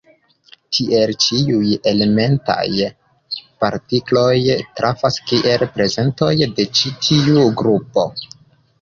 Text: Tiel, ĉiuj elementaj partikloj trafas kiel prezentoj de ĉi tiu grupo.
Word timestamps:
Tiel, 0.77 1.11
ĉiuj 1.25 1.75
elementaj 1.91 2.65
partikloj 3.65 4.33
trafas 4.81 5.23
kiel 5.29 5.69
prezentoj 5.79 6.35
de 6.45 6.71
ĉi 6.81 6.99
tiu 7.07 7.49
grupo. 7.65 8.13